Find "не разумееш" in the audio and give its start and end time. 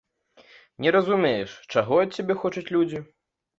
0.85-1.53